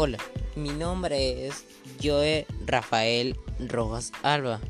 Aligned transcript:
Hola, 0.00 0.18
mi 0.54 0.68
nombre 0.68 1.48
es 1.48 1.64
Joe 2.00 2.46
Rafael 2.64 3.36
Rojas 3.58 4.12
Alba 4.22 4.60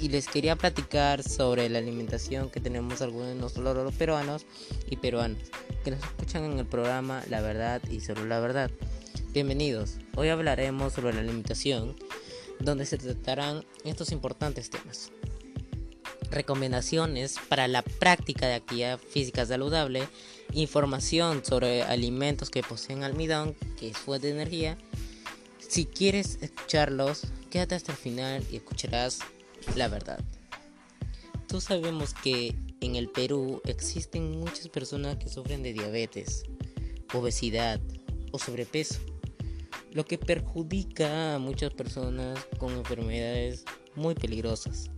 y 0.00 0.08
les 0.08 0.26
quería 0.26 0.56
platicar 0.56 1.22
sobre 1.22 1.68
la 1.68 1.80
alimentación 1.80 2.48
que 2.48 2.60
tenemos 2.60 3.02
algunos 3.02 3.28
de 3.28 3.34
nosotros 3.34 3.94
peruanos 3.94 4.46
y 4.88 4.96
peruanas 4.96 5.50
que 5.84 5.90
nos 5.90 6.00
escuchan 6.00 6.44
en 6.44 6.58
el 6.58 6.64
programa 6.64 7.22
La 7.28 7.42
Verdad 7.42 7.82
y 7.90 8.00
solo 8.00 8.24
la 8.24 8.40
Verdad. 8.40 8.70
Bienvenidos, 9.34 9.98
hoy 10.16 10.30
hablaremos 10.30 10.94
sobre 10.94 11.12
la 11.12 11.20
alimentación 11.20 11.94
donde 12.58 12.86
se 12.86 12.96
tratarán 12.96 13.66
estos 13.84 14.12
importantes 14.12 14.70
temas. 14.70 15.12
Recomendaciones 16.30 17.36
para 17.48 17.66
la 17.66 17.82
práctica 17.82 18.46
de 18.46 18.54
actividad 18.54 18.98
física 18.98 19.44
saludable, 19.44 20.08
información 20.52 21.44
sobre 21.44 21.82
alimentos 21.82 22.50
que 22.50 22.62
poseen 22.62 23.02
almidón, 23.02 23.54
que 23.78 23.88
es 23.88 23.96
fuente 23.96 24.28
de 24.28 24.34
energía. 24.34 24.78
Si 25.58 25.86
quieres 25.86 26.38
escucharlos, 26.40 27.26
quédate 27.50 27.74
hasta 27.74 27.92
el 27.92 27.98
final 27.98 28.44
y 28.50 28.56
escucharás 28.56 29.20
la 29.74 29.88
verdad. 29.88 30.20
Todos 31.48 31.64
sabemos 31.64 32.14
que 32.14 32.54
en 32.80 32.94
el 32.94 33.08
Perú 33.08 33.60
existen 33.64 34.38
muchas 34.38 34.68
personas 34.68 35.16
que 35.16 35.28
sufren 35.28 35.64
de 35.64 35.72
diabetes, 35.72 36.44
obesidad 37.12 37.80
o 38.30 38.38
sobrepeso, 38.38 39.00
lo 39.92 40.04
que 40.04 40.16
perjudica 40.16 41.34
a 41.34 41.38
muchas 41.40 41.72
personas 41.74 42.38
con 42.58 42.72
enfermedades 42.72 43.64
muy 43.96 44.14
peligrosas. 44.14 44.90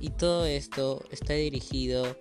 Y 0.00 0.10
todo 0.10 0.44
esto 0.46 1.04
está 1.10 1.34
dirigido 1.34 2.16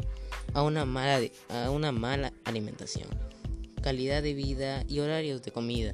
a 0.53 0.63
una 0.63 0.85
mala, 0.85 1.19
a 1.49 1.69
una 1.69 1.91
mala 1.91 2.33
alimentación, 2.43 3.07
calidad 3.81 4.21
de 4.23 4.33
vida 4.33 4.83
y 4.87 4.99
horarios 4.99 5.41
de 5.41 5.51
comida, 5.51 5.93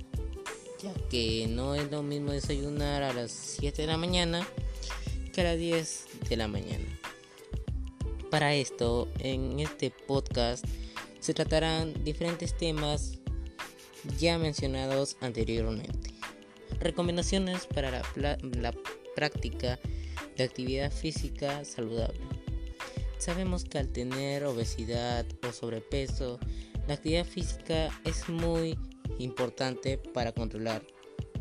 ya 0.81 0.93
que 1.09 1.47
no 1.47 1.75
es 1.75 1.89
lo 1.91 2.03
mismo 2.03 2.31
desayunar 2.31 3.03
a 3.03 3.13
las 3.13 3.31
7 3.31 3.81
de 3.81 3.87
la 3.87 3.97
mañana 3.97 4.47
que 5.33 5.41
a 5.41 5.45
las 5.45 5.57
10 5.57 6.05
de 6.29 6.37
la 6.37 6.47
mañana. 6.47 6.85
Para 8.31 8.55
esto, 8.55 9.07
en 9.19 9.59
este 9.59 9.91
podcast 9.91 10.65
se 11.19 11.33
tratarán 11.33 12.03
diferentes 12.03 12.57
temas 12.57 13.19
ya 14.19 14.37
mencionados 14.37 15.17
anteriormente. 15.21 16.13
Recomendaciones 16.79 17.65
para 17.67 18.03
la, 18.15 18.37
la 18.41 18.73
práctica 19.15 19.79
de 20.37 20.43
actividad 20.43 20.91
física 20.91 21.65
saludable. 21.65 22.19
Sabemos 23.17 23.65
que 23.65 23.79
al 23.79 23.89
tener 23.89 24.45
obesidad 24.45 25.25
o 25.47 25.51
sobrepeso, 25.51 26.39
la 26.87 26.93
actividad 26.93 27.25
física 27.25 27.89
es 28.05 28.29
muy 28.29 28.77
importante 29.19 29.97
para 29.97 30.31
controlar 30.31 30.85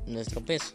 nuestro 0.06 0.44
peso. 0.44 0.74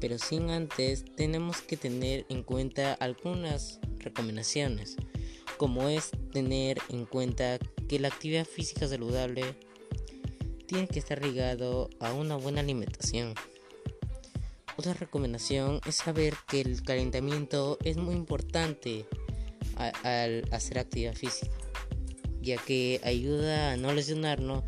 Pero 0.00 0.18
sin 0.18 0.50
antes 0.50 1.04
tenemos 1.16 1.60
que 1.60 1.76
tener 1.76 2.26
en 2.28 2.42
cuenta 2.42 2.94
algunas 2.94 3.80
recomendaciones, 3.98 4.96
como 5.56 5.88
es 5.88 6.10
tener 6.32 6.78
en 6.88 7.06
cuenta 7.06 7.58
que 7.88 7.98
la 7.98 8.08
actividad 8.08 8.44
física 8.44 8.86
saludable 8.86 9.42
tiene 10.66 10.86
que 10.86 10.98
estar 10.98 11.24
ligado 11.24 11.90
a 11.98 12.12
una 12.12 12.36
buena 12.36 12.60
alimentación. 12.60 13.34
Otra 14.78 14.92
recomendación 14.92 15.80
es 15.86 15.96
saber 15.96 16.34
que 16.46 16.60
el 16.60 16.82
calentamiento 16.82 17.78
es 17.82 17.96
muy 17.96 18.14
importante 18.14 19.06
al 19.76 20.46
hacer 20.52 20.78
actividad 20.78 21.14
física, 21.14 21.52
ya 22.42 22.58
que 22.58 23.00
ayuda 23.02 23.72
a 23.72 23.76
no 23.76 23.92
lesionarnos 23.94 24.64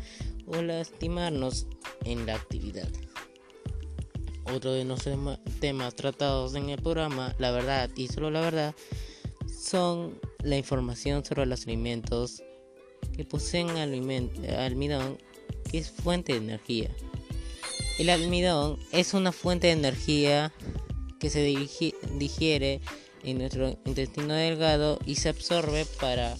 o 0.47 0.61
lastimarnos 0.61 1.67
en 2.05 2.25
la 2.25 2.35
actividad. 2.35 2.89
Otro 4.51 4.73
de 4.73 4.83
los 4.83 5.07
temas 5.59 5.95
tratados 5.95 6.55
en 6.55 6.69
el 6.69 6.81
programa, 6.81 7.35
la 7.37 7.51
verdad 7.51 7.91
y 7.95 8.07
solo 8.07 8.31
la 8.31 8.41
verdad, 8.41 8.75
son 9.47 10.19
la 10.43 10.57
información 10.57 11.23
sobre 11.23 11.45
los 11.45 11.67
alimentos 11.67 12.41
que 13.15 13.25
poseen 13.25 13.69
almidón, 13.77 15.19
que 15.69 15.77
es 15.77 15.91
fuente 15.91 16.33
de 16.33 16.39
energía. 16.39 16.89
El 17.99 18.09
almidón 18.09 18.79
es 18.93 19.13
una 19.13 19.33
fuente 19.33 19.67
de 19.67 19.73
energía 19.73 20.53
que 21.19 21.29
se 21.29 21.41
digiere 21.43 22.79
en 23.25 23.39
nuestro 23.39 23.77
intestino 23.83 24.35
delgado 24.35 24.99
y 25.05 25.15
se 25.15 25.27
absorbe 25.27 25.85
para 25.99 26.37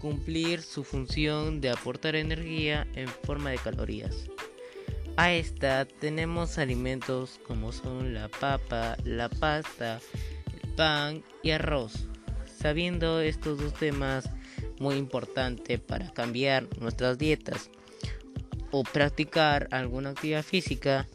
cumplir 0.00 0.62
su 0.62 0.84
función 0.84 1.60
de 1.60 1.70
aportar 1.70 2.14
energía 2.14 2.86
en 2.94 3.08
forma 3.08 3.50
de 3.50 3.58
calorías. 3.58 4.14
A 5.16 5.32
esta 5.32 5.84
tenemos 5.84 6.58
alimentos 6.58 7.40
como 7.44 7.72
son 7.72 8.14
la 8.14 8.28
papa, 8.28 8.96
la 9.02 9.28
pasta, 9.28 10.00
el 10.62 10.70
pan 10.74 11.24
y 11.42 11.50
arroz. 11.50 12.06
Sabiendo 12.56 13.20
estos 13.20 13.58
dos 13.58 13.74
temas 13.74 14.30
muy 14.78 14.94
importantes 14.94 15.80
para 15.80 16.12
cambiar 16.12 16.68
nuestras 16.78 17.18
dietas 17.18 17.68
o 18.70 18.82
practicar 18.84 19.68
alguna 19.70 20.10
actividad 20.10 20.42
física 20.42 21.06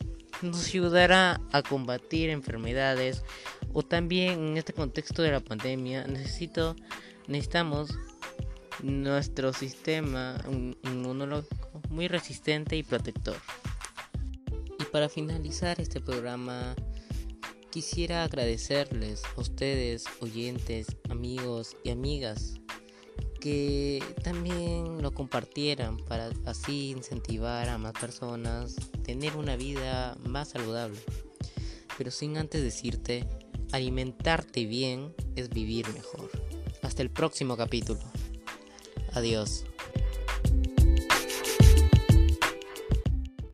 nos 0.41 0.67
ayudará 0.67 1.39
a 1.51 1.61
combatir 1.61 2.29
enfermedades 2.29 3.23
o 3.73 3.83
también 3.83 4.47
en 4.47 4.57
este 4.57 4.73
contexto 4.73 5.21
de 5.21 5.31
la 5.31 5.39
pandemia 5.39 6.05
necesito 6.07 6.75
necesitamos 7.27 7.97
nuestro 8.83 9.53
sistema 9.53 10.38
inmunológico 10.83 11.81
muy 11.89 12.07
resistente 12.07 12.75
y 12.75 12.83
protector. 12.83 13.38
Y 14.79 14.83
para 14.85 15.09
finalizar 15.09 15.79
este 15.79 16.01
programa 16.01 16.75
quisiera 17.72 18.23
agradecerles 18.23 19.23
a 19.37 19.41
ustedes 19.41 20.05
oyentes, 20.19 20.87
amigos 21.09 21.75
y 21.83 21.89
amigas 21.89 22.59
que 23.45 24.01
también 24.23 25.03
lo 25.03 25.11
compartieran 25.11 25.97
para 25.97 26.31
así 26.47 26.89
incentivar 26.89 27.69
a 27.69 27.78
más 27.78 27.94
personas 27.94 28.75
tener 29.03 29.38
una 29.38 29.56
vida 29.56 30.17
más 30.25 30.50
saludable. 30.50 30.97
Pero 31.95 32.09
sin 32.09 32.39
antes 32.39 32.63
decirte, 32.63 33.29
alimentarte 33.72 34.66
bien 34.66 35.13
es 35.35 35.50
vivir 35.50 35.88
mejor. 35.94 36.31
Hasta 36.81 37.03
el 37.03 37.11
próximo 37.11 37.55
capítulo. 37.55 38.01
Adiós. 39.13 39.63